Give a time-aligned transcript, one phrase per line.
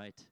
[0.00, 0.26] right.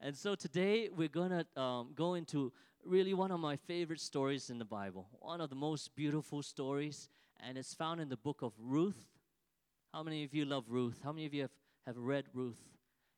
[0.00, 2.52] And so today we're going to um, go into
[2.86, 7.10] really one of my favorite stories in the Bible, one of the most beautiful stories,
[7.38, 9.04] and it's found in the book of Ruth.
[9.92, 11.00] How many of you love Ruth?
[11.04, 11.50] How many of you have,
[11.86, 12.62] have read Ruth?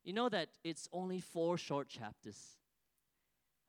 [0.03, 2.57] You know that it's only four short chapters.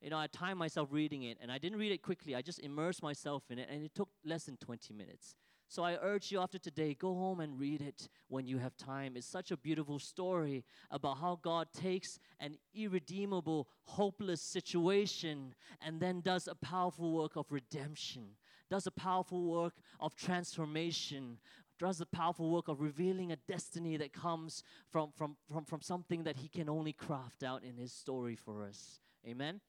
[0.02, 2.34] You know, I timed myself reading it, and I didn't read it quickly.
[2.36, 5.36] I just immersed myself in it, and it took less than 20 minutes.
[5.74, 9.14] So I urge you after today, go home and read it when you have time.
[9.16, 16.22] It's such a beautiful story about how God takes an irredeemable, hopeless situation and then
[16.22, 18.36] does a powerful work of redemption,
[18.70, 21.40] does a powerful work of transformation,
[21.80, 24.62] does a powerful work of revealing a destiny that comes
[24.92, 28.64] from, from, from, from something that He can only craft out in His story for
[28.64, 29.00] us.
[29.28, 29.60] Amen?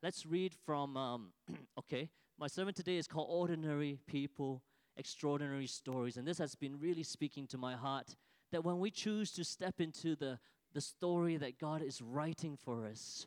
[0.00, 1.32] Let's read from, um,
[1.80, 2.08] okay,
[2.38, 4.62] my sermon today is called Ordinary People,
[4.96, 6.16] Extraordinary Stories.
[6.16, 8.16] And this has been really speaking to my heart
[8.52, 10.38] that when we choose to step into the,
[10.72, 13.26] the story that God is writing for us,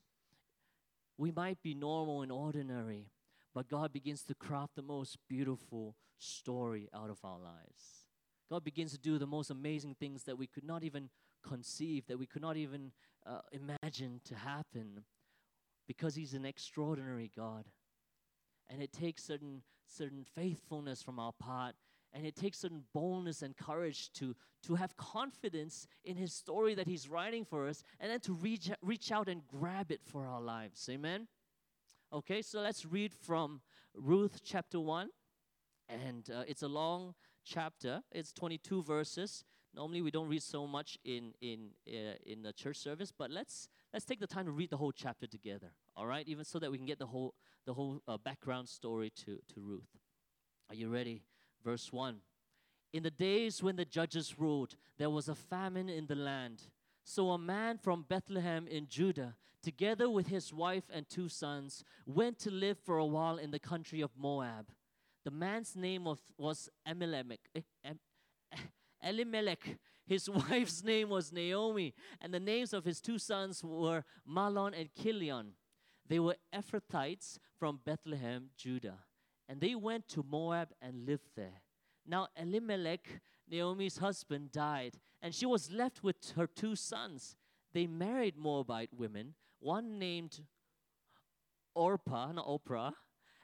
[1.18, 3.12] we might be normal and ordinary,
[3.54, 8.06] but God begins to craft the most beautiful story out of our lives.
[8.50, 11.10] God begins to do the most amazing things that we could not even
[11.48, 12.92] conceive, that we could not even
[13.26, 15.04] uh, imagine to happen,
[15.88, 17.66] because He's an extraordinary God.
[18.70, 21.76] And it takes certain, certain faithfulness from our part.
[22.12, 26.88] And it takes certain boldness and courage to, to have confidence in his story that
[26.88, 30.42] he's writing for us and then to reach, reach out and grab it for our
[30.42, 30.90] lives.
[30.90, 31.28] Amen?
[32.12, 33.62] Okay, so let's read from
[33.94, 35.10] Ruth chapter 1.
[35.88, 37.14] And uh, it's a long
[37.46, 39.44] chapter, it's 22 verses.
[39.76, 43.70] Normally, we don't read so much in, in, uh, in the church service, but let's,
[43.94, 46.26] let's take the time to read the whole chapter together, all right?
[46.28, 47.34] Even so that we can get the whole,
[47.66, 49.90] the whole uh, background story to, to Ruth.
[50.70, 51.24] Are you ready?
[51.64, 52.16] Verse 1.
[52.94, 56.64] In the days when the judges ruled, there was a famine in the land.
[57.04, 62.40] So a man from Bethlehem in Judah, together with his wife and two sons, went
[62.40, 64.70] to live for a while in the country of Moab.
[65.26, 67.42] The man's name was, was Elimelech.
[67.54, 67.92] Eh,
[69.04, 69.78] Elimelech.
[70.08, 74.90] His wife's name was Naomi, and the names of his two sons were Mahlon and
[74.94, 75.54] Chilion.
[76.10, 79.00] They were Ephrathites from Bethlehem, Judah,
[79.48, 81.62] and they went to Moab and lived there.
[82.06, 87.36] Now Elimelech, Naomi's husband, died, and she was left with her two sons.
[87.74, 90.42] They married Moabite women, one named
[91.76, 92.94] Orpah, not Oprah,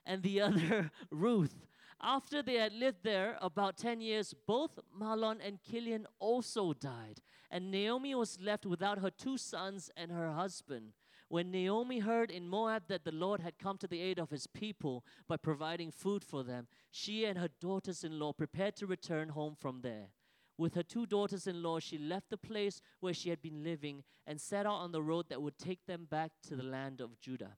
[0.04, 1.68] and the other Ruth.
[2.02, 7.22] After they had lived there about 10 years, both Mahlon and Chilion also died,
[7.52, 10.94] and Naomi was left without her two sons and her husband.
[11.28, 14.46] When Naomi heard in Moab that the Lord had come to the aid of his
[14.48, 19.30] people by providing food for them, she and her daughters in law prepared to return
[19.30, 20.10] home from there.
[20.58, 24.04] With her two daughters in law, she left the place where she had been living
[24.26, 27.20] and set out on the road that would take them back to the land of
[27.20, 27.58] Judah.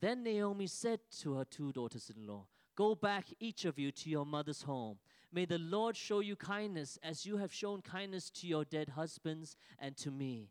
[0.00, 4.10] Then Naomi said to her two daughters in law, Go back, each of you, to
[4.10, 4.98] your mother's home.
[5.32, 9.56] May the Lord show you kindness as you have shown kindness to your dead husbands
[9.78, 10.50] and to me.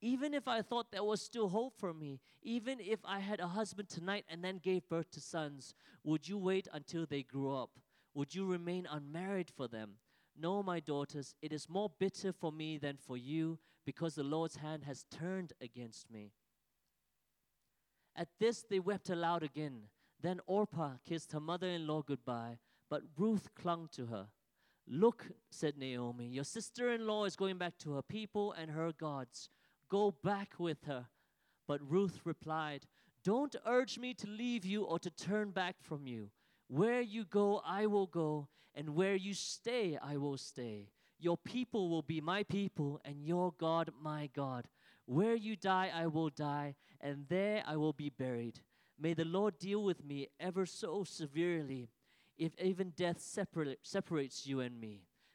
[0.00, 3.48] Even if I thought there was still hope for me, even if I had a
[3.48, 5.74] husband tonight and then gave birth to sons,
[6.04, 7.70] would you wait until they grew up?
[8.14, 9.96] Would you remain unmarried for them?
[10.38, 14.56] No, my daughters, it is more bitter for me than for you, because the Lord's
[14.56, 16.32] hand has turned against me.
[18.16, 19.88] At this they wept aloud again.
[20.22, 24.28] Then Orpah kissed her mother in law goodbye, but Ruth clung to her.
[24.86, 28.92] Look, said Naomi, your sister in law is going back to her people and her
[28.92, 29.48] gods.
[29.90, 31.06] Go back with her.
[31.66, 32.86] But Ruth replied,
[33.24, 36.30] Don't urge me to leave you or to turn back from you.
[36.68, 40.90] Where you go, I will go, and where you stay, I will stay.
[41.18, 44.68] Your people will be my people, and your God my God.
[45.06, 48.60] Where you die, I will die, and there I will be buried.
[48.98, 51.90] May the Lord deal with me ever so severely,
[52.38, 55.02] if even death separate, separates you and me.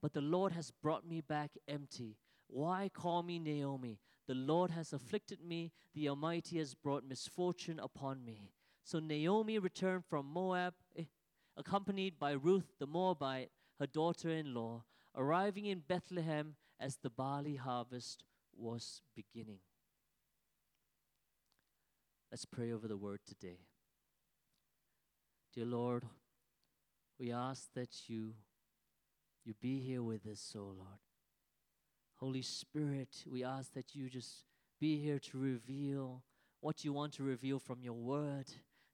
[0.00, 2.16] but the Lord has brought me back empty.
[2.48, 3.98] Why call me Naomi?
[4.26, 8.52] The Lord has afflicted me, the Almighty has brought misfortune upon me.
[8.84, 11.04] So Naomi returned from Moab, eh,
[11.56, 14.84] accompanied by Ruth the Moabite, her daughter in law,
[15.16, 18.24] arriving in Bethlehem as the barley harvest
[18.56, 19.60] was beginning.
[22.30, 23.60] Let's pray over the word today.
[25.54, 26.04] Dear Lord,
[27.18, 28.34] we ask that you
[29.48, 31.00] you be here with us, oh Lord.
[32.16, 34.44] Holy Spirit, we ask that you just
[34.78, 36.22] be here to reveal
[36.60, 38.44] what you want to reveal from your word,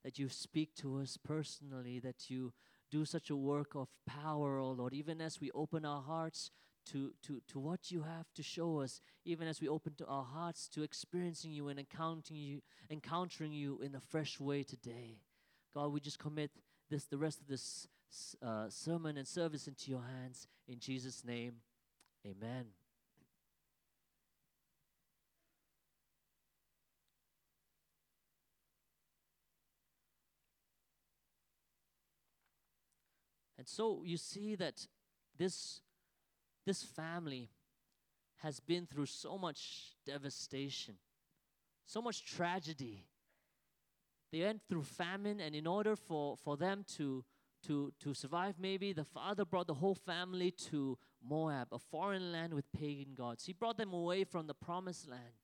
[0.04, 2.52] that you speak to us personally, that you
[2.88, 6.52] do such a work of power, oh Lord, even as we open our hearts
[6.92, 10.24] to, to, to what you have to show us, even as we open to our
[10.24, 15.18] hearts to experiencing you and encountering you, encountering you in a fresh way today.
[15.74, 16.52] God, we just commit
[16.90, 17.88] this the rest of this
[18.42, 21.54] uh, sermon and service into your hands in Jesus' name.
[22.26, 22.66] Amen.
[33.64, 34.86] And so you see that
[35.38, 35.80] this,
[36.66, 37.48] this family
[38.42, 40.96] has been through so much devastation,
[41.86, 43.06] so much tragedy.
[44.30, 47.24] They went through famine, and in order for, for them to,
[47.66, 52.54] to, to survive, maybe the father brought the whole family to Moab, a foreign land
[52.54, 53.46] with pagan gods.
[53.46, 55.38] He brought them away from the promised land.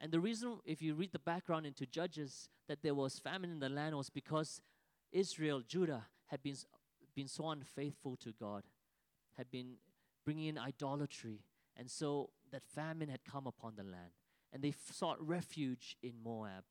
[0.00, 3.60] And the reason, if you read the background into Judges, that there was famine in
[3.60, 4.60] the land was because
[5.12, 6.56] Israel, Judah, had been
[7.14, 8.62] been so unfaithful to God,
[9.36, 9.74] had been
[10.24, 11.40] bringing in idolatry.
[11.76, 14.12] And so that famine had come upon the land.
[14.52, 16.64] And they sought refuge in Moab,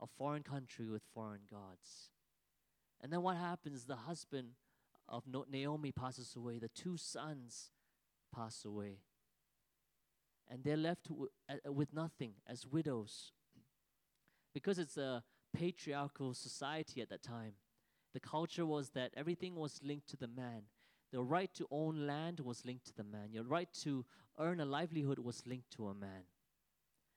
[0.00, 2.11] a foreign country with foreign gods.
[3.02, 3.84] And then what happens?
[3.84, 4.50] The husband
[5.08, 7.70] of Naomi passes away, the two sons
[8.34, 8.98] pass away.
[10.48, 11.08] And they're left
[11.66, 13.32] with nothing as widows.
[14.54, 15.22] Because it's a
[15.54, 17.54] patriarchal society at that time,
[18.12, 20.62] the culture was that everything was linked to the man.
[21.10, 23.32] The right to own land was linked to the man.
[23.32, 24.04] Your right to
[24.38, 26.24] earn a livelihood was linked to a man.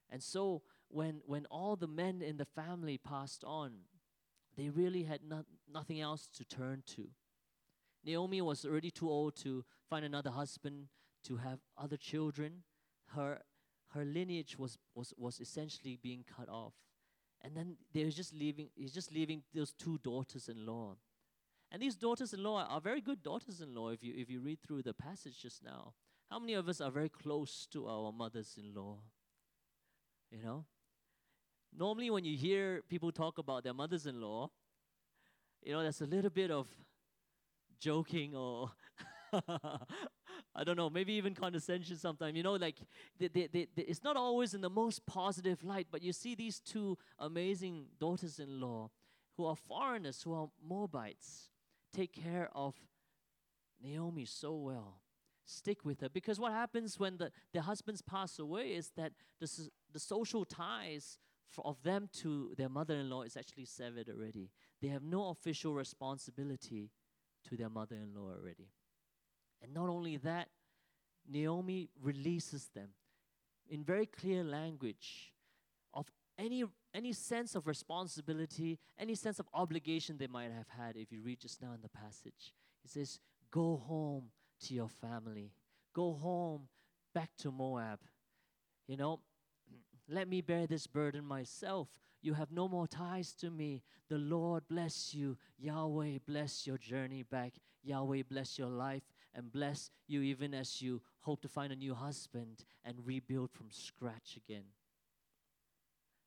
[0.09, 3.71] And so when when all the men in the family passed on,
[4.55, 7.09] they really had not, nothing else to turn to.
[8.03, 10.87] Naomi was already too old to find another husband,
[11.23, 12.63] to have other children.
[13.15, 13.41] Her
[13.95, 16.73] her lineage was, was, was essentially being cut off.
[17.41, 20.95] And then they're just leaving, he's just leaving those two daughters-in-law.
[21.71, 25.41] And these daughters-in-law are very good daughters-in-law if you if you read through the passage
[25.41, 25.93] just now.
[26.29, 28.97] How many of us are very close to our mothers-in-law?
[30.31, 30.65] You know?
[31.77, 34.49] Normally when you hear people talk about their mothers-in-law,
[35.65, 36.67] you know, there's a little bit of
[37.79, 38.71] joking or
[40.57, 42.37] I don't know, maybe even condescension sometimes.
[42.37, 42.77] You know, like
[43.19, 46.59] they, they, they, it's not always in the most positive light, but you see these
[46.59, 48.91] two amazing daughters in law
[49.35, 51.49] who are foreigners, who are Moabites,
[51.93, 52.75] take care of
[53.83, 55.01] Naomi so well.
[55.43, 56.09] Stick with her.
[56.09, 59.49] Because what happens when the, the husbands pass away is that the,
[59.91, 61.17] the social ties
[61.63, 64.49] of them to their mother in law is actually severed already.
[64.85, 66.91] They have no official responsibility
[67.49, 68.69] to their mother in law already.
[69.59, 70.49] And not only that,
[71.27, 72.89] Naomi releases them
[73.67, 75.33] in very clear language
[75.91, 76.05] of
[76.37, 81.23] any any sense of responsibility, any sense of obligation they might have had if you
[81.23, 82.53] read just now in the passage.
[82.83, 84.25] He says, Go home
[84.65, 85.51] to your family.
[85.95, 86.67] Go home
[87.11, 88.01] back to Moab.
[88.87, 89.21] You know,
[90.07, 91.87] let me bear this burden myself.
[92.21, 93.83] You have no more ties to me.
[94.09, 95.37] The Lord bless you.
[95.57, 97.53] Yahweh bless your journey back.
[97.83, 101.93] Yahweh bless your life and bless you even as you hope to find a new
[101.93, 104.65] husband and rebuild from scratch again.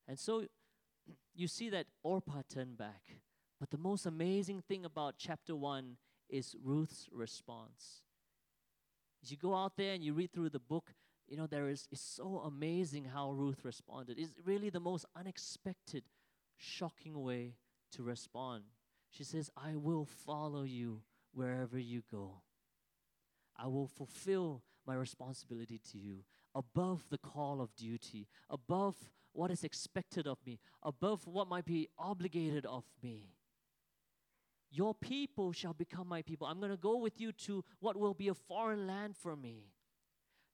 [0.06, 0.44] And so
[1.34, 3.02] you see that Orpah turned back.
[3.60, 5.96] But the most amazing thing about chapter 1
[6.28, 8.02] is Ruth's response.
[9.22, 10.92] As you go out there and you read through the book,
[11.28, 14.18] you know, there is it's so amazing how Ruth responded.
[14.18, 16.04] It's really the most unexpected,
[16.56, 17.54] shocking way
[17.92, 18.64] to respond.
[19.10, 22.42] She says, I will follow you wherever you go.
[23.56, 28.96] I will fulfill my responsibility to you above the call of duty, above
[29.32, 33.34] what is expected of me, above what might be obligated of me.
[34.70, 36.46] Your people shall become my people.
[36.46, 39.66] I'm going to go with you to what will be a foreign land for me.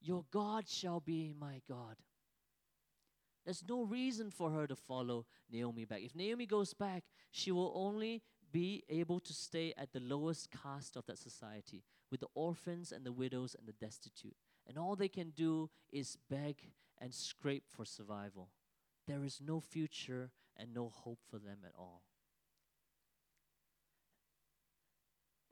[0.05, 1.97] Your God shall be my God.
[3.45, 6.03] There's no reason for her to follow Naomi back.
[6.03, 10.97] If Naomi goes back, she will only be able to stay at the lowest caste
[10.97, 14.37] of that society with the orphans and the widows and the destitute.
[14.67, 16.57] And all they can do is beg
[16.99, 18.51] and scrape for survival.
[19.07, 22.03] There is no future and no hope for them at all.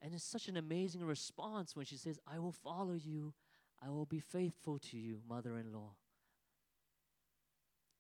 [0.03, 3.35] And it's such an amazing response when she says, I will follow you,
[3.85, 5.95] I will be faithful to you, mother in law.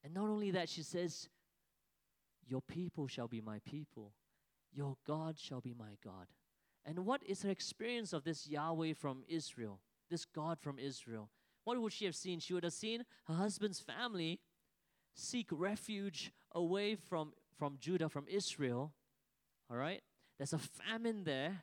[0.04, 1.28] And not only that, she says,
[2.46, 4.12] Your people shall be my people,
[4.72, 6.26] your God shall be my God.
[6.84, 11.30] And what is her experience of this Yahweh from Israel, this God from Israel?
[11.64, 12.40] What would she have seen?
[12.40, 14.40] She would have seen her husband's family
[15.14, 18.92] seek refuge away from, from Judah, from Israel.
[19.70, 20.02] All right?
[20.38, 21.62] There's a famine there.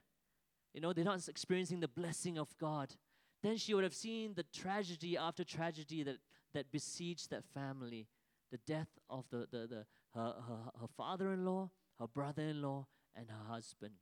[0.73, 2.95] You know, they're not experiencing the blessing of God.
[3.41, 6.17] Then she would have seen the tragedy after tragedy that,
[6.53, 8.07] that besieged that family
[8.51, 11.69] the death of the, the, the, her, her, her father in law,
[11.99, 13.93] her brother in law, and her husband.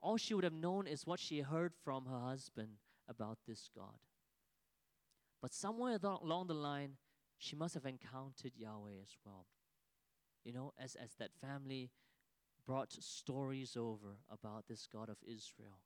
[0.00, 2.78] All she would have known is what she heard from her husband
[3.08, 3.98] about this God.
[5.40, 6.96] But somewhere along the line,
[7.38, 9.46] she must have encountered Yahweh as well.
[10.44, 11.90] You know, as, as that family
[12.66, 15.78] brought stories over about this God of Israel.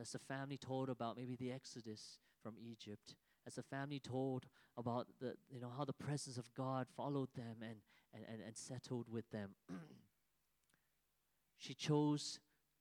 [0.00, 3.14] As the family told about maybe the Exodus from Egypt,
[3.46, 7.56] as a family told about the you know how the presence of God followed them
[7.62, 7.78] and
[8.12, 9.50] and, and, and settled with them.
[11.56, 12.40] she chose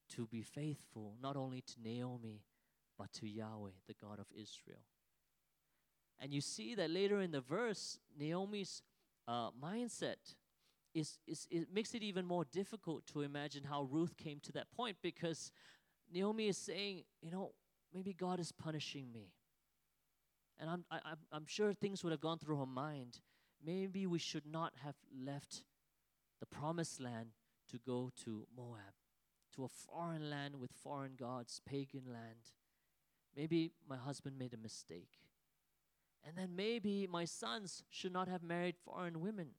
[0.10, 2.44] to be faithful not only to Naomi
[2.98, 4.80] but to Yahweh, the God of Israel.
[6.20, 8.82] And you see that later in the verse, Naomi's
[9.28, 10.36] uh, mindset
[10.94, 14.72] is, is it makes it even more difficult to imagine how Ruth came to that
[14.72, 15.52] point because
[16.12, 17.52] Naomi is saying, you know,
[17.94, 19.32] maybe God is punishing me.
[20.60, 23.20] And I'm, I, am i I'm sure things would have gone through her mind.
[23.64, 25.64] Maybe we should not have left
[26.40, 27.30] the promised land
[27.72, 28.94] to go to Moab,
[29.56, 32.52] to a foreign land with foreign gods, pagan land.
[33.36, 35.20] Maybe my husband made a mistake.
[36.26, 39.50] And then maybe my sons should not have married foreign women.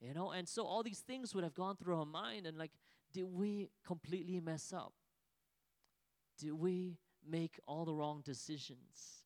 [0.00, 2.72] You know, and so all these things would have gone through her mind, and like,
[3.16, 4.92] did we completely mess up?
[6.38, 9.24] Did we make all the wrong decisions?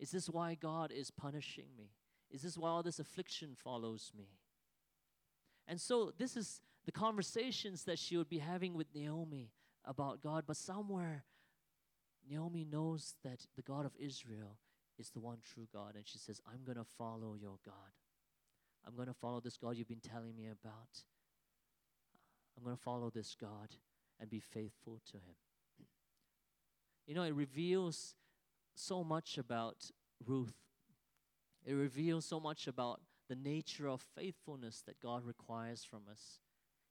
[0.00, 1.92] Is this why God is punishing me?
[2.32, 4.30] Is this why all this affliction follows me?
[5.68, 9.52] And so, this is the conversations that she would be having with Naomi
[9.84, 11.22] about God, but somewhere,
[12.28, 14.58] Naomi knows that the God of Israel
[14.98, 17.94] is the one true God, and she says, I'm going to follow your God.
[18.84, 21.04] I'm going to follow this God you've been telling me about.
[22.56, 23.76] I'm going to follow this God
[24.18, 25.36] and be faithful to him.
[27.06, 28.14] You know, it reveals
[28.74, 29.90] so much about
[30.24, 30.54] Ruth.
[31.64, 36.40] It reveals so much about the nature of faithfulness that God requires from us.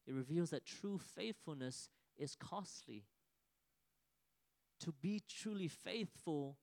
[0.08, 3.06] It reveals that true faithfulness is costly.
[4.82, 6.58] To be truly faithful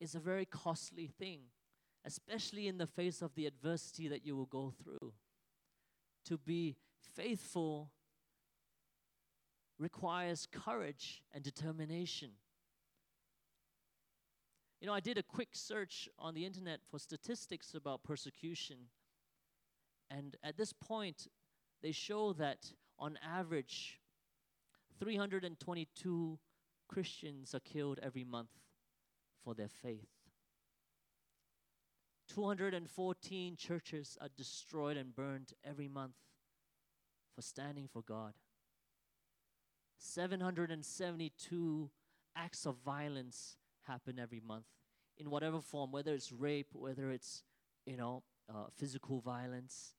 [0.00, 1.40] is a very costly thing,
[2.04, 5.12] especially in the face of the adversity that you will go through.
[6.26, 6.76] To be
[7.14, 7.90] faithful
[9.78, 12.30] requires courage and determination.
[14.80, 18.76] You know, I did a quick search on the internet for statistics about persecution.
[20.10, 21.28] And at this point,
[21.82, 24.00] they show that on average,
[24.98, 26.38] 322
[26.88, 28.50] Christians are killed every month
[29.44, 30.08] for their faith.
[32.28, 36.14] 214 churches are destroyed and burned every month
[37.36, 38.32] for standing for God.
[39.98, 41.90] 772
[42.34, 44.64] acts of violence happen every month
[45.18, 47.42] in whatever form, whether it's rape, whether it's,
[47.84, 49.94] you know, uh, physical violence.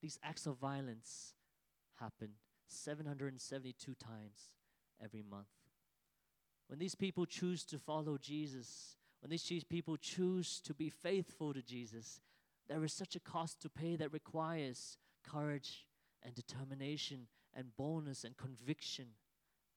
[0.00, 1.34] These acts of violence
[1.98, 2.30] happen
[2.68, 4.52] 772 times
[5.02, 5.46] every month.
[6.68, 11.62] When these people choose to follow Jesus, when these people choose to be faithful to
[11.62, 12.20] Jesus,
[12.68, 15.86] there is such a cost to pay that requires courage
[16.22, 19.06] and determination and boldness and conviction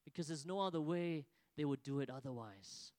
[0.04, 1.26] because there's no other way
[1.58, 2.92] they would do it otherwise.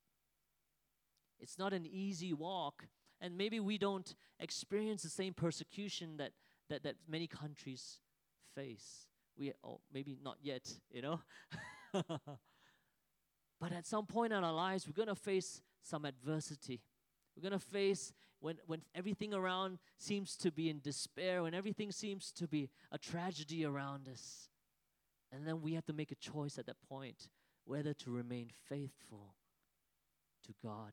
[1.41, 2.87] It's not an easy walk.
[3.21, 6.33] And maybe we don't experience the same persecution that,
[6.69, 7.99] that, that many countries
[8.55, 9.07] face.
[9.37, 11.21] We, oh, maybe not yet, you know?
[13.61, 16.81] but at some point in our lives, we're going to face some adversity.
[17.37, 21.91] We're going to face when, when everything around seems to be in despair, when everything
[21.91, 24.51] seems to be a tragedy around us.
[25.33, 27.29] And then we have to make a choice at that point
[27.65, 29.35] whether to remain faithful
[30.45, 30.93] to God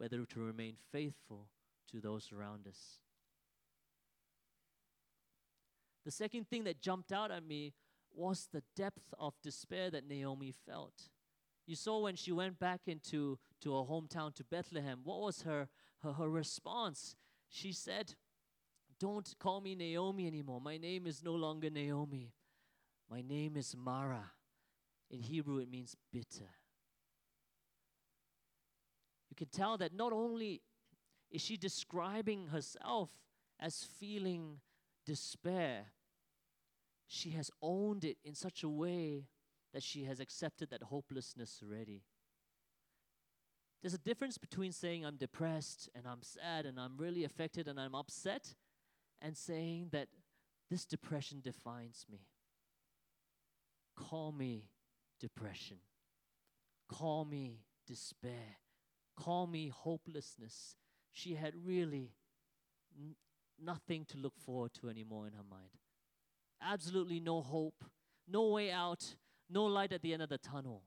[0.00, 1.48] whether to remain faithful
[1.90, 3.00] to those around us.
[6.06, 7.74] The second thing that jumped out at me
[8.10, 11.10] was the depth of despair that Naomi felt.
[11.66, 15.68] You saw when she went back into to her hometown to Bethlehem, what was her,
[16.02, 17.16] her, her response?
[17.48, 18.14] She said,
[18.98, 20.60] Don't call me Naomi anymore.
[20.60, 22.32] My name is no longer Naomi.
[23.10, 24.30] My name is Mara.
[25.10, 26.50] In Hebrew, it means bitter.
[29.28, 30.62] You can tell that not only
[31.30, 33.10] is she describing herself
[33.58, 34.60] as feeling
[35.04, 35.86] despair,
[37.06, 39.26] she has owned it in such a way
[39.72, 42.02] that she has accepted that hopelessness already.
[43.82, 47.80] There's a difference between saying I'm depressed and I'm sad and I'm really affected and
[47.80, 48.54] I'm upset
[49.22, 50.08] and saying that
[50.70, 52.26] this depression defines me.
[53.96, 54.68] Call me
[55.18, 55.78] depression.
[56.88, 58.58] Call me despair.
[59.16, 60.76] Call me hopelessness.
[61.10, 62.12] She had really
[62.98, 63.16] n-
[63.62, 65.70] nothing to look forward to anymore in her mind.
[66.62, 67.84] Absolutely no hope,
[68.28, 69.16] no way out,
[69.48, 70.82] no light at the end of the tunnel.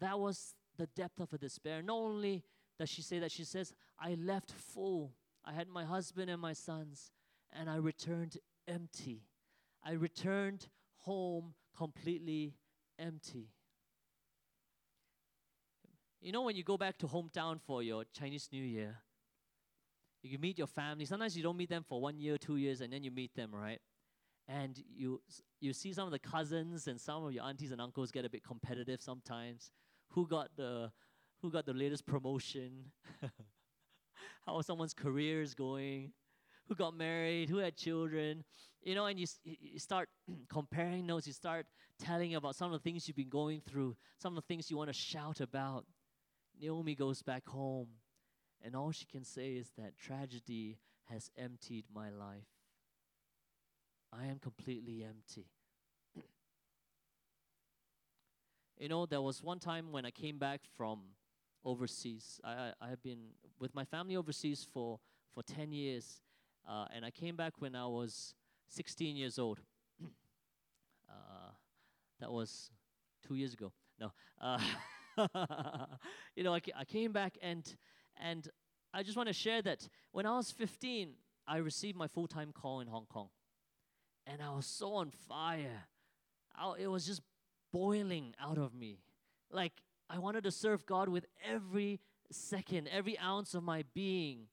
[0.00, 1.80] That was the depth of her despair.
[1.80, 2.42] Not only
[2.76, 5.12] does she say that, she says, I left full.
[5.44, 7.12] I had my husband and my sons,
[7.52, 9.22] and I returned empty.
[9.84, 10.66] I returned
[10.98, 12.56] home completely
[12.98, 13.50] empty.
[16.20, 18.96] You know, when you go back to hometown for your Chinese New Year,
[20.22, 21.04] you meet your family.
[21.04, 23.50] Sometimes you don't meet them for one year, two years, and then you meet them,
[23.52, 23.80] right?
[24.48, 25.20] And you
[25.60, 28.30] you see some of the cousins and some of your aunties and uncles get a
[28.30, 29.70] bit competitive sometimes.
[30.12, 30.92] Who got the
[31.40, 32.92] who got the latest promotion?
[34.46, 36.12] How someone's career is going?
[36.68, 37.48] Who got married?
[37.48, 38.44] Who had children?
[38.82, 40.08] You know, and you, you start
[40.48, 41.26] comparing notes.
[41.26, 41.66] You start
[41.98, 44.76] telling about some of the things you've been going through, some of the things you
[44.76, 45.86] want to shout about.
[46.60, 47.88] Naomi goes back home,
[48.62, 52.46] and all she can say is that tragedy has emptied my life.
[54.12, 55.46] I am completely empty.
[58.78, 61.00] You know, there was one time when I came back from
[61.64, 62.40] overseas.
[62.44, 64.98] I, I, I have been with my family overseas for,
[65.34, 66.20] for 10 years,
[66.68, 68.34] uh, and I came back when I was
[68.68, 69.60] 16 years old.
[71.08, 71.50] uh,
[72.20, 72.70] that was
[73.26, 73.72] two years ago.
[74.00, 74.12] No.
[74.40, 74.58] Uh,
[76.36, 77.76] you know, I, I came back and
[78.20, 78.48] and
[78.94, 81.14] I just want to share that when I was 15,
[81.46, 83.28] I received my full time call in Hong Kong,
[84.26, 85.84] and I was so on fire.
[86.54, 87.22] I, it was just
[87.72, 88.98] boiling out of me,
[89.50, 89.72] like
[90.10, 94.48] I wanted to serve God with every second, every ounce of my being.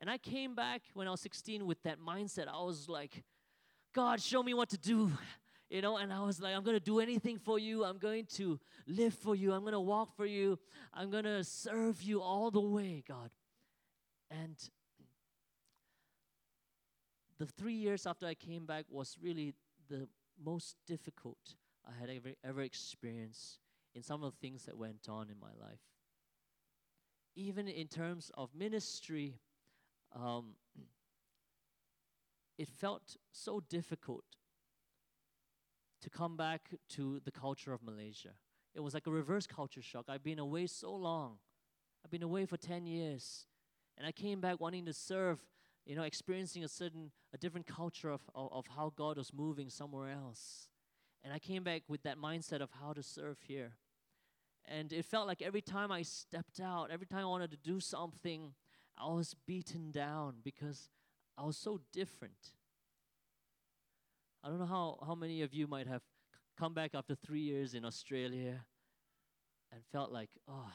[0.00, 2.46] And I came back when I was 16 with that mindset.
[2.46, 3.24] I was like,
[3.94, 5.10] God, show me what to do
[5.70, 7.84] you know, and I was like, I'm going to do anything for you.
[7.84, 9.52] I'm going to live for you.
[9.52, 10.58] I'm going to walk for you.
[10.94, 13.30] I'm going to serve you all the way, God.
[14.30, 14.56] And
[17.38, 19.54] the three years after I came back was really
[19.88, 20.08] the
[20.42, 21.56] most difficult
[21.88, 23.58] I had ever, ever experienced
[23.94, 25.80] in some of the things that went on in my life.
[27.34, 29.38] Even in terms of ministry,
[30.14, 30.54] um,
[32.58, 34.24] it felt so difficult
[36.02, 38.34] to come back to the culture of Malaysia.
[38.74, 40.04] It was like a reverse culture shock.
[40.08, 41.38] I've been away so long.
[42.04, 43.46] I've been away for 10 years.
[43.96, 45.40] And I came back wanting to serve,
[45.84, 49.68] you know, experiencing a certain, a different culture of, of, of how God was moving
[49.70, 50.67] somewhere else.
[51.24, 53.72] And I came back with that mindset of how to serve here.
[54.66, 57.80] And it felt like every time I stepped out, every time I wanted to do
[57.80, 58.52] something,
[58.96, 60.90] I was beaten down because
[61.36, 62.52] I was so different.
[64.42, 66.02] I don't know how, how many of you might have
[66.58, 68.64] come back after three years in Australia
[69.72, 70.72] and felt like, oh,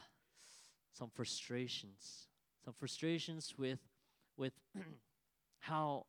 [0.93, 2.27] some frustrations.
[2.63, 3.79] Some frustrations with,
[4.37, 4.53] with
[5.59, 6.05] how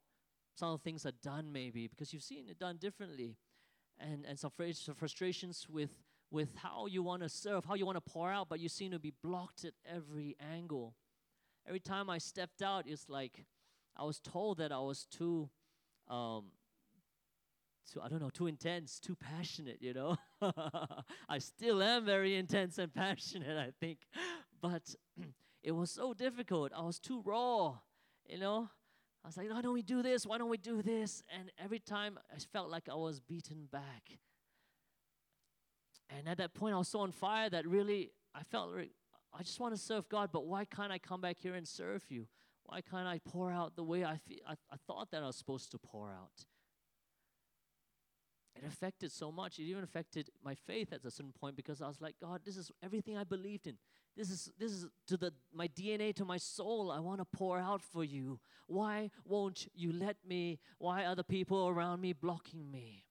[0.55, 3.37] some things are done, maybe, because you've seen it done differently.
[3.99, 4.51] And, and some
[4.97, 8.61] frustrations with, with how you want to serve, how you want to pour out, but
[8.61, 10.95] you seem to be blocked at every angle.
[11.67, 13.47] Every time I stepped out, it's like
[13.97, 15.49] I was told that I was too
[16.09, 16.47] um,
[17.93, 20.17] too, I don't know, too intense, too passionate, you know.
[21.29, 23.99] I still am very intense and passionate, I think.
[24.61, 24.95] But
[25.63, 26.73] it was so difficult.
[26.75, 27.79] I was too raw,
[28.27, 28.71] you know.
[29.25, 30.27] I was like, why don't we do this?
[30.27, 31.23] Why don't we do this?
[31.35, 34.19] And every time I felt like I was beaten back.
[36.11, 38.91] And at that point, I was so on fire that really I felt like
[39.33, 42.05] I just want to serve God, but why can't I come back here and serve
[42.11, 42.27] you?
[42.65, 45.37] Why can't I pour out the way I feel I, I thought that I was
[45.37, 46.45] supposed to pour out?
[48.57, 49.59] it affected so much.
[49.59, 52.57] It even affected my faith at a certain point because I was like, God, this
[52.57, 53.77] is everything I believed in.
[54.17, 56.91] This is this is to the my DNA, to my soul.
[56.91, 58.39] I want to pour out for you.
[58.67, 60.61] Why won't you let me?
[60.79, 63.05] Why are the people around me blocking me?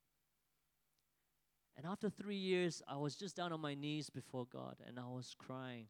[1.76, 5.08] And after three years, I was just down on my knees before God and I
[5.08, 5.88] was crying.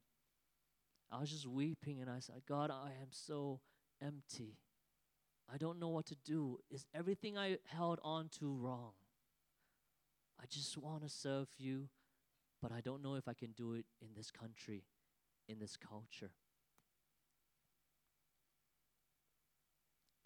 [1.11, 3.59] I was just weeping and I said, God, I am so
[4.01, 4.57] empty.
[5.53, 6.57] I don't know what to do.
[6.71, 8.93] Is everything I held on to wrong?
[10.41, 11.89] I just want to serve you,
[12.61, 14.83] but I don't know if I can do it in this country,
[15.47, 16.31] in this culture.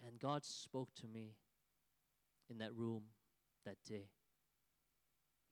[0.06, 1.34] And God spoke to me
[2.48, 3.02] in that room
[3.64, 4.08] that day.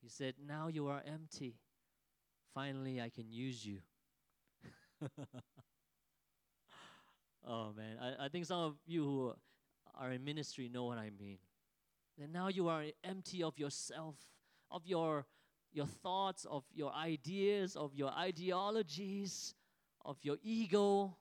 [0.01, 1.57] He said, Now you are empty.
[2.55, 3.81] Finally, I can use you.
[7.47, 7.99] oh, man.
[8.01, 9.35] I, I think some of you who
[9.99, 11.39] are in ministry know what I mean.
[12.23, 14.17] And now you are empty of yourself,
[14.71, 15.27] of your,
[15.77, 19.55] your thoughts, of your ideas, of your ideologies,
[20.05, 21.17] of your ego,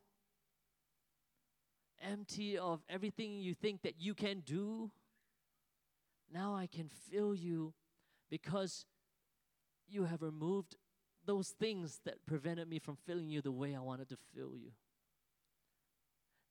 [2.01, 4.91] empty of everything you think that you can do.
[6.31, 7.73] Now I can fill you
[8.29, 8.85] because
[9.87, 10.75] you have removed
[11.25, 14.71] those things that prevented me from filling you the way I wanted to fill you.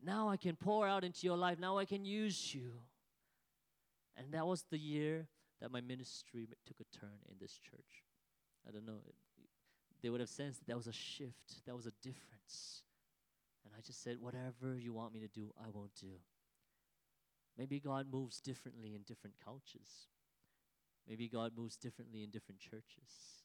[0.02, 1.58] Now I can pour out into your life.
[1.58, 2.72] Now I can use you.
[4.16, 5.28] And that was the year
[5.60, 8.04] that my ministry took a turn in this church.
[8.66, 9.00] I don't know.
[10.02, 12.82] They would have sensed that there was a shift, that was a difference.
[13.64, 16.20] And I just said, whatever you want me to do, I won't do.
[17.56, 20.08] Maybe God moves differently in different cultures.
[21.08, 23.44] Maybe God moves differently in different churches.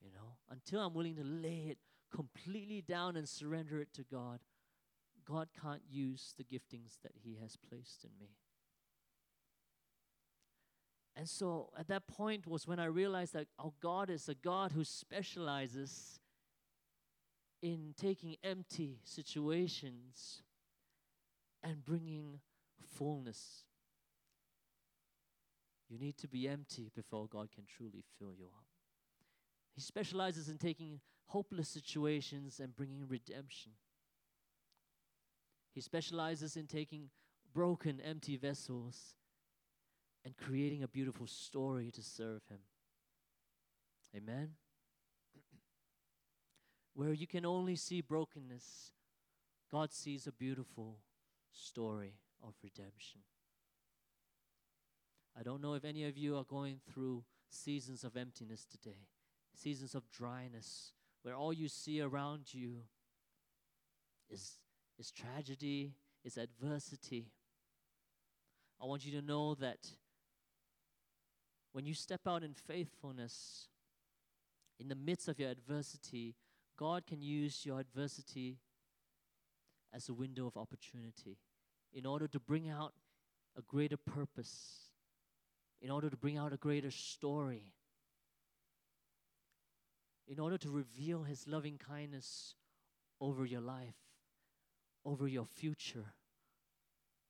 [0.00, 1.78] You know, until I'm willing to lay it
[2.12, 4.40] completely down and surrender it to God,
[5.26, 8.30] God can't use the giftings that He has placed in me.
[11.14, 14.72] And so at that point was when I realized that our God is a God
[14.72, 16.20] who specializes
[17.60, 20.42] in taking empty situations
[21.62, 22.40] and bringing
[22.96, 23.64] fullness.
[25.88, 28.64] You need to be empty before God can truly fill you up.
[29.74, 33.72] He specializes in taking hopeless situations and bringing redemption.
[35.74, 37.10] He specializes in taking
[37.54, 39.14] broken, empty vessels
[40.24, 42.60] and creating a beautiful story to serve Him.
[44.16, 44.50] Amen?
[46.94, 48.92] Where you can only see brokenness,
[49.70, 50.98] God sees a beautiful
[51.50, 53.20] story of redemption.
[55.38, 59.08] I don't know if any of you are going through seasons of emptiness today
[59.54, 62.82] seasons of dryness, where all you see around you
[64.30, 64.58] is,
[64.98, 67.30] is tragedy, is adversity.
[68.80, 69.78] I want you to know that
[71.72, 73.68] when you step out in faithfulness,
[74.78, 76.34] in the midst of your adversity,
[76.78, 78.58] God can use your adversity
[79.94, 81.38] as a window of opportunity
[81.92, 82.94] in order to bring out
[83.56, 84.88] a greater purpose,
[85.80, 87.74] in order to bring out a greater story
[90.32, 92.54] in order to reveal His loving kindness
[93.20, 93.96] over your life,
[95.04, 96.14] over your future,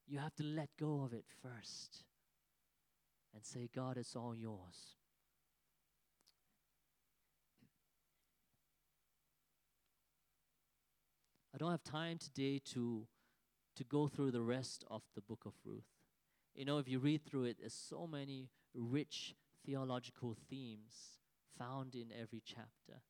[0.06, 2.04] you have to let go of it first
[3.34, 4.96] and say, God, it's all yours.
[11.54, 13.06] I don't have time today to,
[13.76, 15.84] to go through the rest of the book of Ruth.
[16.54, 21.18] You know, if you read through it, there's so many rich theological themes
[21.58, 23.02] found in every chapter.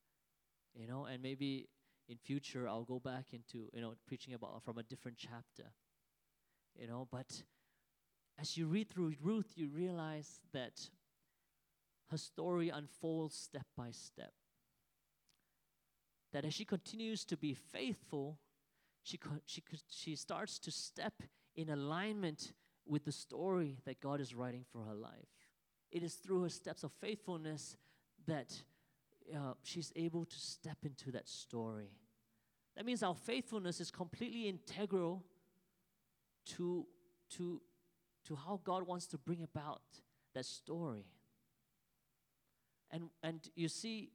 [0.75, 1.69] You know, and maybe
[2.09, 5.71] in future I'll go back into, you know, preaching about from a different chapter.
[6.75, 7.43] You know, but
[8.43, 10.91] as you read through Ruth, you realize that
[12.11, 14.33] her story unfolds step by step.
[16.33, 18.41] That as she continues to be faithful,
[19.05, 21.23] she, she, she starts to step
[21.55, 22.53] in alignment
[22.85, 25.13] with the story that God is writing for her life.
[25.93, 27.77] It is through her steps of faithfulness
[28.27, 28.61] that
[29.33, 31.93] uh, she's able to step into that story.
[32.77, 35.23] That means our faithfulness is completely integral
[36.57, 36.87] to,
[37.37, 37.61] to,
[38.27, 39.83] to how God wants to bring about
[40.35, 41.07] that story.
[42.91, 44.11] And, and you see,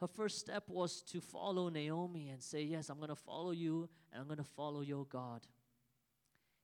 [0.00, 3.88] her first step was to follow Naomi and say, Yes, I'm going to follow you
[4.12, 5.42] and I'm going to follow your God.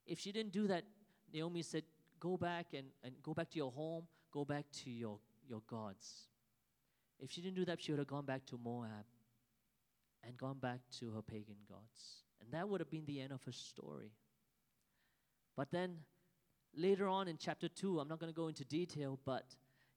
[0.07, 0.85] If she didn't do that,
[1.33, 1.85] Naomi said,
[2.19, 6.27] Go back and, and go back to your home, go back to your, your gods.
[7.21, 9.05] If she didn't do that, she would have gone back to Moab
[10.27, 12.25] and gone back to her pagan gods.
[12.41, 14.11] And that would have been the end of her story.
[15.57, 15.99] But then,
[16.79, 19.45] later on in chapter 2, I'm not going to go into detail, but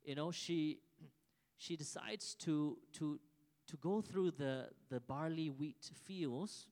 [0.03, 0.79] you know, she
[1.57, 3.19] she decides to to
[3.67, 6.67] to go through the the barley wheat fields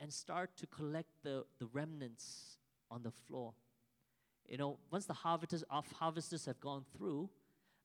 [0.00, 2.56] and start to collect the the remnants
[2.90, 3.52] on the floor.
[4.48, 7.28] You know, once the harvesters harvesters have gone through,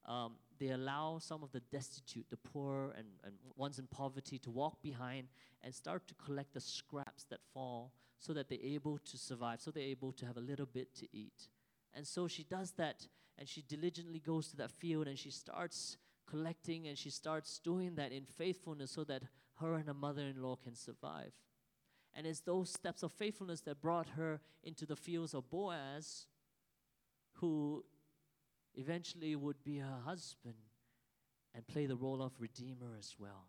[0.05, 4.51] um, they allow some of the destitute, the poor, and, and ones in poverty to
[4.51, 5.27] walk behind
[5.63, 9.71] and start to collect the scraps that fall so that they're able to survive, so
[9.71, 11.49] they're able to have a little bit to eat.
[11.93, 13.07] And so she does that,
[13.37, 15.97] and she diligently goes to that field and she starts
[16.29, 19.23] collecting and she starts doing that in faithfulness so that
[19.59, 21.33] her and her mother in law can survive.
[22.13, 26.27] And it's those steps of faithfulness that brought her into the fields of Boaz,
[27.33, 27.83] who
[28.75, 30.55] eventually would be her husband
[31.55, 33.47] and play the role of redeemer as well.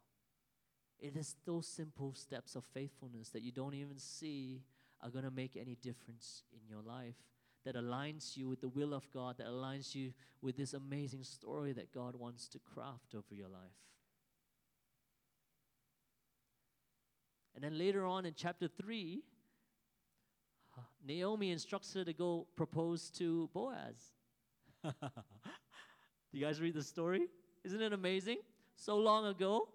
[1.03, 4.63] It is those simple steps of faithfulness that you don't even see
[5.03, 7.17] are going to make any difference in your life,
[7.65, 11.73] that aligns you with the will of God, that aligns you with this amazing story
[11.73, 13.61] that God wants to craft over your life.
[17.57, 19.23] And then later on in chapter 3,
[21.05, 24.13] Naomi instructs her to go propose to Boaz.
[24.85, 24.91] Do
[26.31, 27.27] you guys read the story?
[27.65, 28.39] Isn't it amazing?
[28.77, 29.69] So long ago,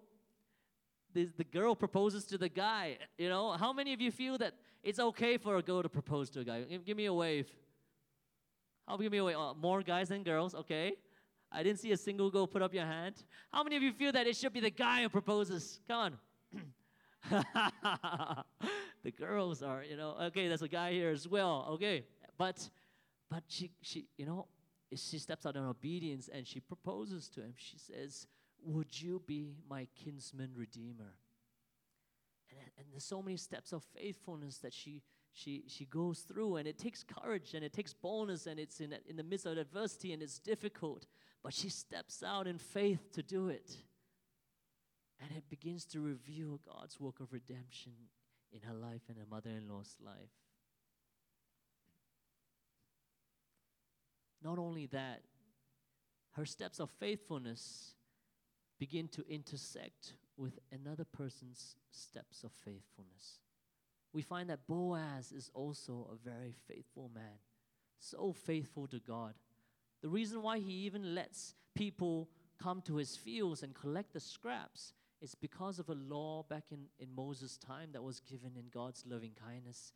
[1.14, 2.98] the, the girl proposes to the guy.
[3.16, 6.30] You know, how many of you feel that it's okay for a girl to propose
[6.30, 6.62] to a guy?
[6.62, 7.48] Give, give me a wave.
[8.86, 9.36] How give me a wave?
[9.38, 10.94] Oh, more guys than girls, okay?
[11.50, 13.16] I didn't see a single girl put up your hand.
[13.52, 15.80] How many of you feel that it should be the guy who proposes?
[15.88, 16.18] Come on.
[19.02, 22.04] the girls are, you know, okay, there's a guy here as well, okay.
[22.36, 22.68] But
[23.30, 24.46] but she she, you know,
[24.94, 27.54] she steps out in obedience and she proposes to him.
[27.56, 28.26] She says,
[28.64, 31.14] Would you be my kinsman redeemer?
[32.50, 36.66] And, and there's so many steps of faithfulness that she, she, she goes through, and
[36.66, 40.12] it takes courage and it takes boldness, and it's in, in the midst of adversity
[40.12, 41.06] and it's difficult.
[41.42, 43.76] But she steps out in faith to do it.
[45.20, 47.92] And it begins to reveal God's work of redemption
[48.52, 50.14] in her life and her mother in law's life.
[54.42, 55.22] Not only that,
[56.32, 57.94] her steps of faithfulness
[58.78, 63.40] begin to intersect with another person's steps of faithfulness.
[64.12, 67.38] We find that Boaz is also a very faithful man,
[67.98, 69.34] so faithful to God.
[70.00, 72.28] The reason why he even lets people
[72.62, 76.86] come to his fields and collect the scraps is because of a law back in,
[76.98, 79.92] in Moses' time that was given in God's loving kindness,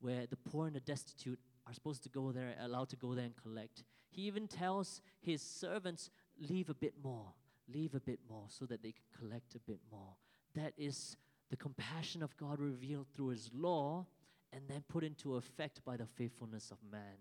[0.00, 3.24] where the poor and the destitute are supposed to go there, allowed to go there
[3.24, 3.84] and collect.
[4.10, 7.32] He even tells his servants, leave a bit more,
[7.72, 10.16] leave a bit more, so that they can collect a bit more.
[10.54, 11.16] That is
[11.50, 14.06] the compassion of God revealed through his law
[14.52, 17.18] and then put into effect by the faithfulness of man.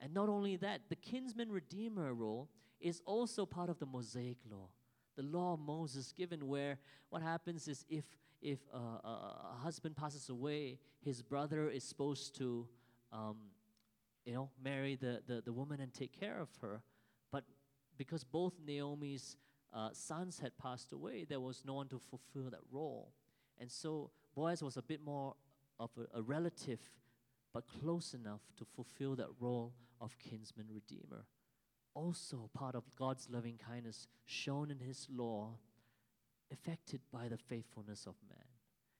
[0.00, 2.48] And not only that, the kinsman redeemer role
[2.80, 4.68] is also part of the Mosaic law,
[5.16, 8.04] the law of Moses given, where what happens is if
[8.42, 12.68] if a, husband passes away, his brother is supposed to
[13.10, 13.36] um,
[14.26, 16.82] you know, marry the, the, the woman and take care of her.
[17.32, 17.44] But
[17.96, 19.36] because both Naomi's
[19.76, 23.12] uh, sons had passed away, there was no one to fulfill that role.
[23.60, 25.34] And so Boaz was a bit more
[25.78, 26.80] of a, a relative,
[27.52, 31.26] but close enough to fulfill that role of kinsman redeemer.
[31.94, 35.58] Also, part of God's loving kindness shown in his law,
[36.50, 38.38] affected by the faithfulness of man.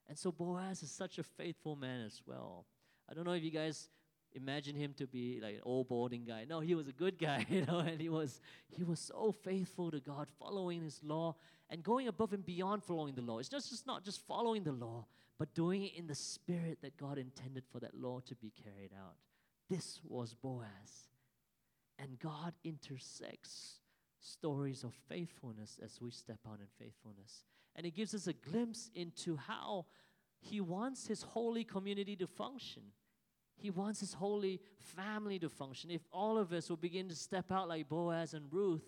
[0.08, 2.66] And so Boaz is such a faithful man as well.
[3.08, 3.88] I don't know if you guys
[4.36, 6.44] imagine him to be like an old balding guy.
[6.48, 9.90] No, he was a good guy, you know, and he was he was so faithful
[9.90, 11.34] to God, following his law
[11.70, 13.38] and going above and beyond following the law.
[13.38, 15.06] It's just, just not just following the law,
[15.38, 18.92] but doing it in the spirit that God intended for that law to be carried
[18.96, 19.16] out.
[19.68, 21.08] This was Boaz.
[21.98, 23.80] And God intersects
[24.20, 27.44] stories of faithfulness as we step out in faithfulness.
[27.74, 29.86] And it gives us a glimpse into how
[30.38, 32.82] he wants his holy community to function.
[33.56, 35.90] He wants his holy family to function.
[35.90, 38.84] If all of us will begin to step out like Boaz and Ruth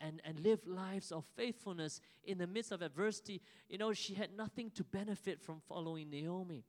[0.00, 4.36] and, and live lives of faithfulness in the midst of adversity, you know, she had
[4.36, 6.64] nothing to benefit from following Naomi.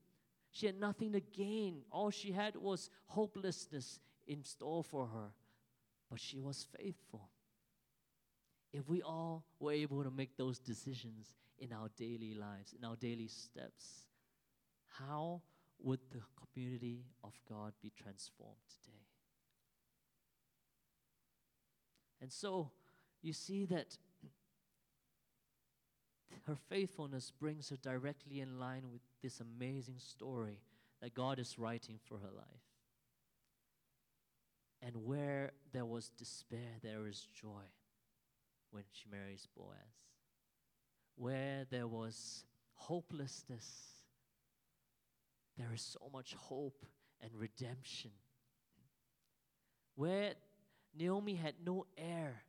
[0.51, 1.81] She had nothing to gain.
[1.91, 5.29] All she had was hopelessness in store for her.
[6.09, 7.29] But she was faithful.
[8.73, 12.95] If we all were able to make those decisions in our daily lives, in our
[12.95, 14.05] daily steps,
[14.99, 15.41] how
[15.81, 16.21] would the
[16.53, 18.97] community of God be transformed today?
[22.21, 22.71] And so
[23.21, 23.97] you see that
[26.45, 30.61] her faithfulness brings her directly in line with this amazing story
[31.01, 32.45] that God is writing for her life.
[34.81, 37.63] And where there was despair, there is joy
[38.71, 39.75] when she marries Boaz.
[41.15, 42.43] Where there was
[42.75, 43.96] hopelessness,
[45.57, 46.85] there is so much hope
[47.21, 48.11] and redemption.
[49.95, 50.33] Where
[50.97, 52.43] Naomi had no heir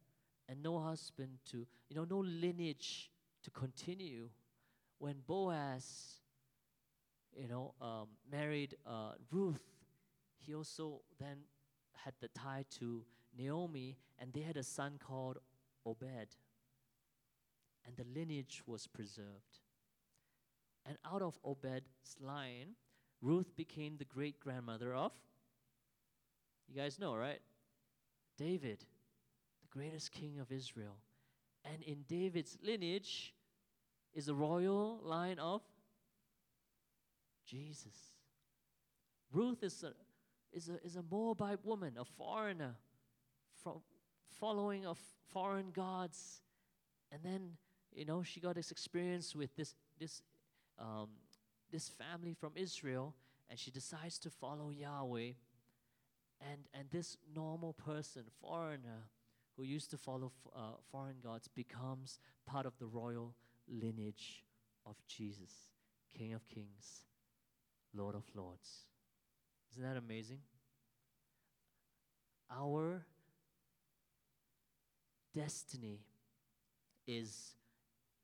[0.49, 3.11] and no husband to, you know, no lineage
[3.43, 4.29] to continue,
[4.99, 6.21] when Boaz,
[7.35, 9.63] you know, um, married uh, Ruth,
[10.39, 11.39] he also then
[12.05, 13.05] had the tie to
[13.37, 15.39] Naomi, and they had a son called
[15.87, 16.37] Obed.
[17.87, 19.61] And the lineage was preserved.
[20.85, 22.75] And out of Obed's line,
[23.21, 25.13] Ruth became the great grandmother of,
[26.69, 27.41] you guys know, right?
[28.37, 28.81] David,
[29.61, 30.97] the greatest king of Israel.
[31.65, 33.35] And in David's lineage
[34.15, 35.63] is the royal line of
[37.45, 37.97] Jesus.
[39.33, 39.93] Ruth is a,
[40.53, 42.77] is a, is a Moabite woman, a foreigner,
[43.63, 43.81] from
[44.39, 44.99] following of
[45.33, 46.41] foreign gods.
[47.11, 47.57] And then,
[47.93, 50.23] you know, she got this experience with this, this,
[50.79, 51.09] um,
[51.71, 53.15] this family from Israel,
[53.49, 55.33] and she decides to follow Yahweh.
[56.41, 59.09] And, and this normal person, foreigner,
[59.57, 63.35] who used to follow uh, foreign gods, becomes part of the royal
[63.67, 64.45] lineage
[64.87, 65.51] of Jesus,
[66.17, 67.03] King of Kings,
[67.93, 68.85] Lord of Lords.
[69.73, 70.41] Isn't that amazing?
[72.51, 73.03] Our
[75.35, 76.01] destiny
[77.07, 77.55] is,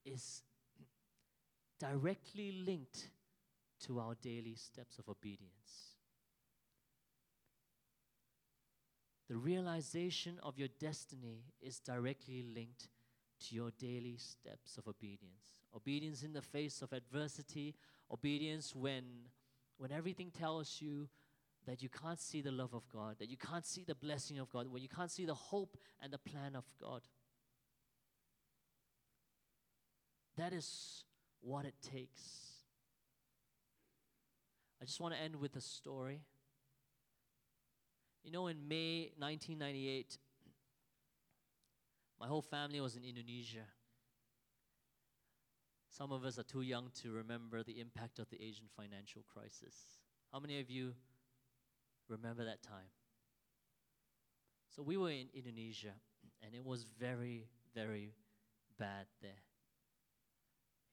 [0.04, 0.42] is
[1.80, 3.08] directly linked
[3.86, 5.94] to our daily steps of obedience.
[9.28, 12.88] The realization of your destiny is directly linked
[13.48, 15.62] to your daily steps of obedience.
[15.74, 17.74] Obedience in the face of adversity,
[18.12, 19.04] obedience when,
[19.78, 21.08] when everything tells you
[21.66, 24.50] that you can't see the love of God, that you can't see the blessing of
[24.50, 27.02] God, when you can't see the hope and the plan of God.
[30.36, 31.04] That is
[31.40, 32.53] what it takes.
[34.84, 36.20] I just want to end with a story.
[38.22, 40.18] You know, in May 1998,
[42.20, 43.64] my whole family was in Indonesia.
[45.88, 49.74] Some of us are too young to remember the impact of the Asian financial crisis.
[50.30, 50.92] How many of you
[52.10, 52.92] remember that time?
[54.68, 55.94] So we were in Indonesia,
[56.42, 58.12] and it was very, very
[58.78, 59.40] bad there.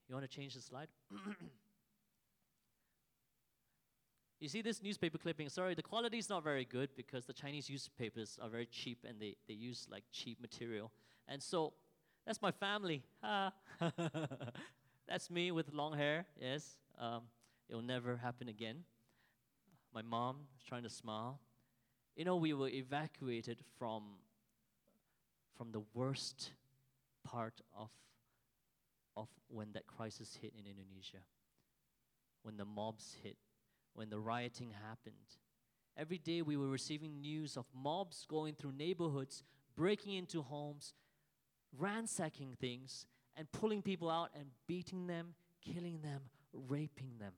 [0.08, 0.88] You want to change the slide?
[4.42, 5.50] you see this newspaper clipping?
[5.50, 9.20] Sorry, the quality is not very good because the Chinese newspapers are very cheap and
[9.20, 10.92] they, they use like cheap material.
[11.28, 11.74] And so
[12.26, 13.04] that's my family.
[13.22, 13.54] Ah.
[15.08, 16.78] that's me with long hair, yes.
[17.00, 17.22] Um,
[17.70, 18.84] it'll never happen again.
[19.94, 21.40] My mom is trying to smile.
[22.16, 24.04] You know, we were evacuated from,
[25.56, 26.52] from the worst
[27.24, 27.92] part of,
[29.16, 31.24] of when that crisis hit in Indonesia,
[32.42, 33.38] when the mobs hit,
[33.94, 35.16] when the rioting happened.
[35.98, 39.44] Every day we were receiving news of mobs going through neighborhoods,
[39.76, 40.94] breaking into homes,
[41.78, 46.22] ransacking things, and pulling people out and beating them, killing them,
[46.54, 47.34] raping them.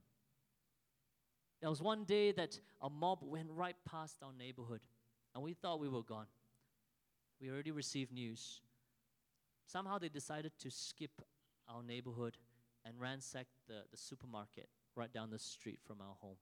[1.61, 4.81] There was one day that a mob went right past our neighborhood,
[5.33, 6.27] and we thought we were gone.
[7.39, 8.61] We already received news.
[9.65, 11.21] Somehow they decided to skip
[11.67, 12.37] our neighborhood
[12.85, 16.37] and ransack the, the supermarket right down the street from our home.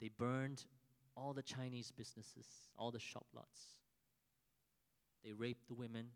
[0.00, 0.64] They burned
[1.16, 3.78] all the Chinese businesses, all the shop lots.
[5.24, 6.08] They raped the women.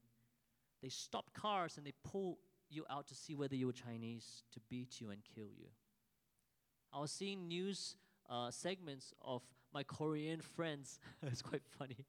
[0.83, 2.39] They stopped cars and they pulled
[2.71, 5.69] you out to see whether you were Chinese to beat you and kill you.
[6.93, 7.97] I was seeing news
[8.31, 9.43] uh, segments of
[9.75, 11.01] my Korean friends.
[11.23, 12.07] it's quite funny.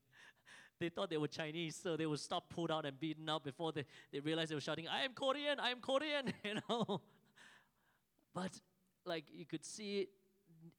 [0.84, 3.72] They thought they were Chinese, so they would stop pulled out and beaten up before
[3.72, 7.02] they, they realized they were shouting, I am Korean, I am Korean, you know.
[8.34, 8.60] But
[9.06, 10.10] like you could see it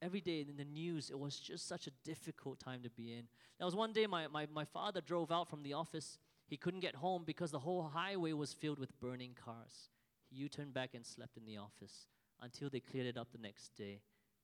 [0.02, 3.24] every day in the news, it was just such a difficult time to be in.
[3.58, 6.18] There was one day my, my, my father drove out from the office.
[6.46, 9.88] He couldn't get home because the whole highway was filled with burning cars.
[10.28, 12.08] He U turned back and slept in the office
[12.42, 14.00] until they cleared it up the next day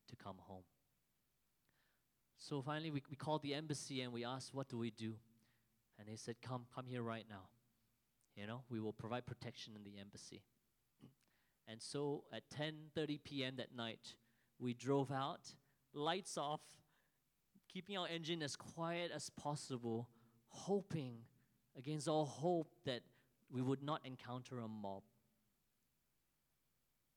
[0.09, 0.63] to come home.
[2.39, 5.17] So finally, we, we called the embassy and we asked, What do we do?
[6.01, 7.49] And they said, Come, come here right now.
[8.35, 10.43] You know, we will provide protection in the embassy.
[11.69, 13.57] And so at 10:30 p.m.
[13.57, 14.15] that night,
[14.59, 15.55] we drove out,
[15.93, 16.63] lights off,
[17.73, 20.09] keeping our engine as quiet as possible,
[20.49, 21.19] hoping
[21.77, 23.03] against all hope that
[23.51, 25.03] we would not encounter a mob.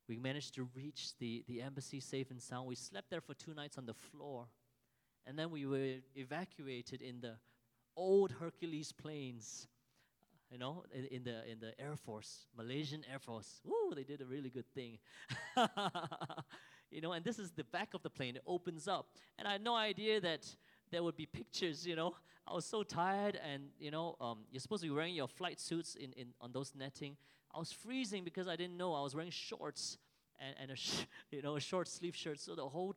[0.08, 2.68] We managed to reach the, the embassy safe and sound.
[2.68, 4.48] We slept there for two nights on the floor.
[5.26, 7.36] And then we were evacuated in the
[7.96, 9.68] old Hercules planes,
[10.52, 13.62] you know, in, in, the, in the Air Force, Malaysian Air Force.
[13.64, 15.00] Woo, they did a really good thing.
[16.92, 18.36] you know, and this is the back of the plane.
[18.36, 19.08] It opens up.
[19.38, 20.48] And I had no idea that
[20.92, 22.16] there would be pictures, you know.
[22.46, 25.60] I was so tired, and, you know, um, you're supposed to be wearing your flight
[25.60, 27.16] suits in, in, on those netting.
[27.56, 29.98] I was freezing because I didn't know I was wearing shorts
[30.40, 32.40] and, and a sh- you know a short sleeve shirt.
[32.40, 32.96] So the whole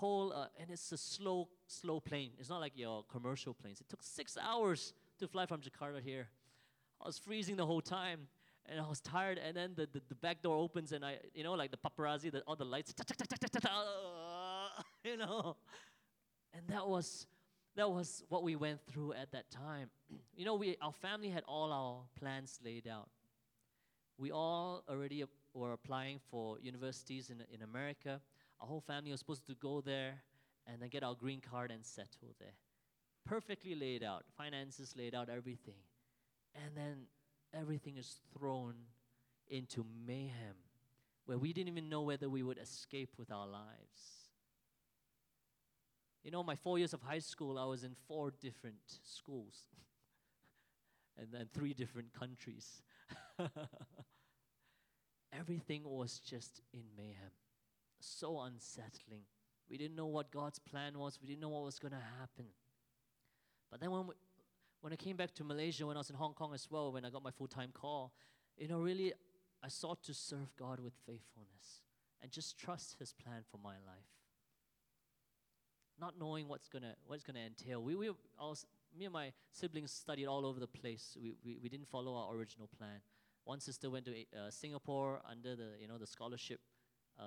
[0.00, 2.30] whole uh, and it's a slow slow plane.
[2.38, 3.80] It's not like your commercial planes.
[3.80, 6.28] It took six hours to fly from Jakarta here.
[7.00, 8.28] I was freezing the whole time
[8.66, 9.38] and I was tired.
[9.38, 12.32] And then the, the, the back door opens and I you know like the paparazzi,
[12.32, 12.94] the, all the lights,
[15.04, 15.56] you know,
[16.54, 17.26] and that was
[17.76, 19.90] that was what we went through at that time.
[20.36, 23.08] you know, we our family had all our plans laid out
[24.20, 25.24] we all already
[25.54, 28.20] were applying for universities in, in America.
[28.60, 30.22] Our whole family was supposed to go there
[30.66, 32.54] and then get our green card and settle there.
[33.24, 35.82] Perfectly laid out, finances laid out, everything.
[36.54, 37.06] And then
[37.54, 38.74] everything is thrown
[39.48, 40.56] into mayhem
[41.26, 44.30] where we didn't even know whether we would escape with our lives.
[46.24, 49.54] You know, my four years of high school, I was in four different schools
[51.16, 52.82] and then three different countries.
[55.32, 57.30] Everything was just in mayhem,
[58.00, 59.22] so unsettling.
[59.68, 62.46] We didn't know what God's plan was, we didn't know what was going to happen.
[63.70, 64.14] But then when, we,
[64.80, 67.04] when I came back to Malaysia, when I was in Hong Kong as well, when
[67.04, 68.12] I got my full time call,
[68.56, 69.12] you know, really,
[69.62, 71.82] I sought to serve God with faithfulness
[72.20, 74.10] and just trust His plan for my life.
[76.00, 77.82] Not knowing what's gonna what it's gonna entail.
[77.82, 78.64] We, we I was,
[78.98, 81.16] me and my siblings studied all over the place.
[81.20, 83.00] We, we, we didn't follow our original plan.
[83.44, 86.60] One sister went to uh, Singapore under the you know the scholarship
[87.18, 87.22] uh,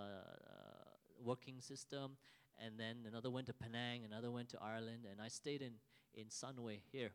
[1.23, 2.17] working system,
[2.63, 5.73] and then another went to Penang, another went to Ireland, and I stayed in
[6.13, 7.11] in Sunway here,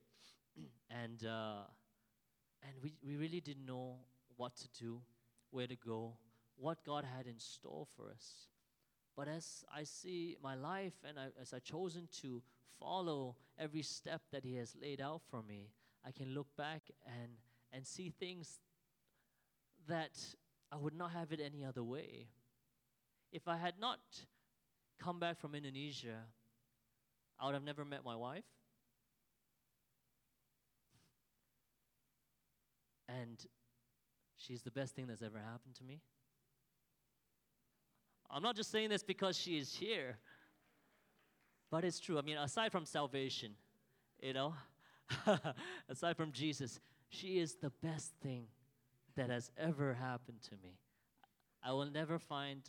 [0.90, 1.62] and uh,
[2.62, 3.96] and we we really didn't know
[4.36, 5.00] what to do,
[5.50, 6.16] where to go,
[6.56, 8.46] what God had in store for us.
[9.16, 12.40] But as I see my life and I, as I've chosen to
[12.78, 15.70] follow every step that He has laid out for me,
[16.06, 17.32] I can look back and,
[17.72, 18.60] and see things
[19.88, 20.12] that
[20.70, 22.28] I would not have it any other way.
[23.32, 23.98] If I had not
[24.98, 26.24] come back from Indonesia,
[27.38, 28.44] I would have never met my wife.
[33.08, 33.38] And
[34.36, 36.00] she's the best thing that's ever happened to me.
[38.30, 40.18] I'm not just saying this because she is here,
[41.70, 42.18] but it's true.
[42.18, 43.52] I mean, aside from salvation,
[44.20, 44.54] you know,
[45.88, 48.46] aside from Jesus, she is the best thing
[49.16, 50.78] that has ever happened to me.
[51.62, 52.60] I will never find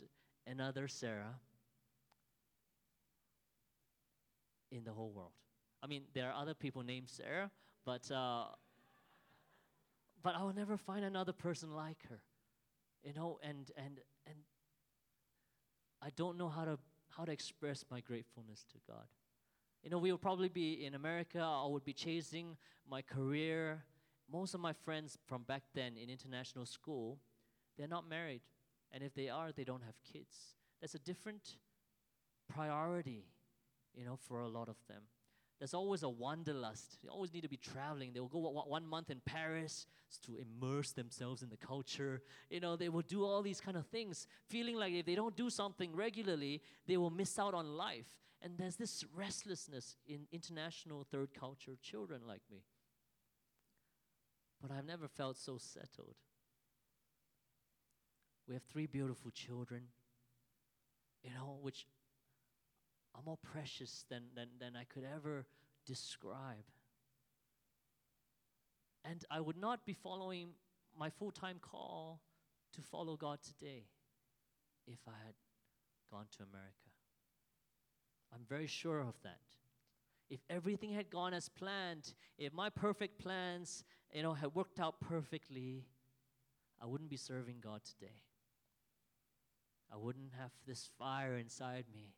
[0.50, 1.38] another Sarah
[4.70, 5.32] in the whole world.
[5.82, 7.50] I mean, there are other people named Sarah,
[7.84, 8.44] but uh,
[10.22, 12.20] but I will never find another person like her.
[13.02, 14.36] You know, and and and
[16.02, 16.78] I don't know how to
[17.08, 19.06] how to express my gratefulness to God.
[19.82, 21.40] You know, we would probably be in America.
[21.40, 22.56] I would be chasing
[22.88, 23.84] my career
[24.32, 27.18] most of my friends from back then in international school,
[27.76, 28.42] they're not married.
[28.92, 30.36] And if they are, they don't have kids.
[30.80, 31.56] That's a different
[32.52, 33.24] priority,
[33.94, 35.02] you know, for a lot of them.
[35.58, 37.02] There's always a wanderlust.
[37.02, 38.12] They always need to be traveling.
[38.14, 39.86] They will go one month in Paris
[40.24, 42.22] to immerse themselves in the culture.
[42.48, 45.36] You know, they will do all these kind of things, feeling like if they don't
[45.36, 48.06] do something regularly, they will miss out on life.
[48.40, 52.62] And there's this restlessness in international third culture children like me
[54.60, 56.16] but I've never felt so settled.
[58.50, 59.82] We have three beautiful children,
[61.22, 61.86] you know, which
[63.14, 65.46] are more precious than, than, than I could ever
[65.86, 66.66] describe.
[69.04, 70.48] And I would not be following
[70.98, 72.22] my full time call
[72.72, 73.84] to follow God today
[74.84, 75.34] if I had
[76.10, 76.90] gone to America.
[78.34, 79.38] I'm very sure of that
[80.28, 85.00] if everything had gone as planned, if my perfect plans, you know, had worked out
[85.00, 85.84] perfectly,
[86.82, 88.22] I wouldn't be serving God today.
[89.92, 92.14] I wouldn't have this fire inside me,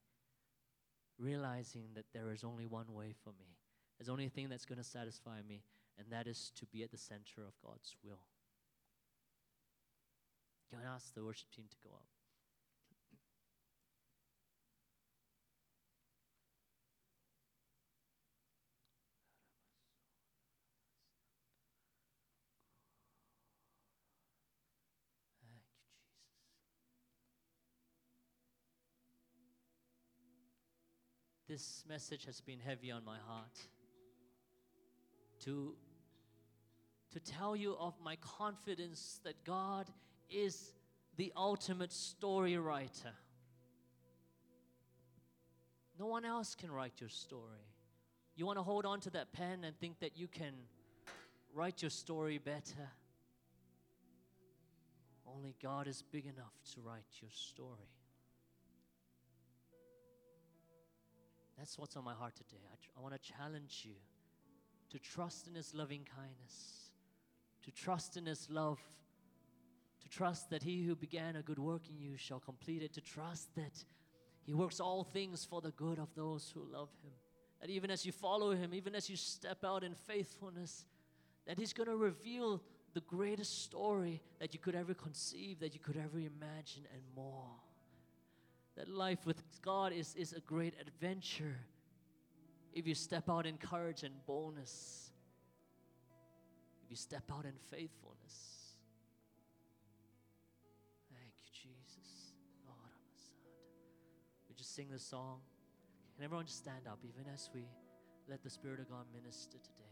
[1.18, 3.56] realizing that there is only one way for me.
[3.98, 5.62] There's only a thing that's going to satisfy me,
[5.98, 8.26] and that is to be at the center of God's will.
[10.70, 12.06] Can I ask the worship team to go up?
[31.52, 33.58] This message has been heavy on my heart.
[35.44, 35.74] To,
[37.12, 39.86] to tell you of my confidence that God
[40.30, 40.72] is
[41.18, 43.12] the ultimate story writer.
[46.00, 47.66] No one else can write your story.
[48.34, 50.54] You want to hold on to that pen and think that you can
[51.54, 52.88] write your story better.
[55.26, 57.90] Only God is big enough to write your story.
[61.62, 62.60] That's what's on my heart today.
[62.72, 63.94] I, tr- I want to challenge you
[64.90, 66.90] to trust in His loving kindness,
[67.62, 68.80] to trust in His love,
[70.02, 73.00] to trust that He who began a good work in you shall complete it, to
[73.00, 73.84] trust that
[74.42, 77.12] He works all things for the good of those who love Him.
[77.60, 80.84] That even as you follow Him, even as you step out in faithfulness,
[81.46, 82.60] that He's going to reveal
[82.92, 87.61] the greatest story that you could ever conceive, that you could ever imagine, and more.
[88.76, 91.56] That life with God is, is a great adventure
[92.72, 95.10] if you step out in courage and boldness,
[96.84, 98.76] if you step out in faithfulness.
[101.10, 102.32] Thank you, Jesus.
[104.48, 105.40] We just sing the song.
[106.14, 107.64] Can everyone just stand up, even as we
[108.28, 109.91] let the Spirit of God minister today?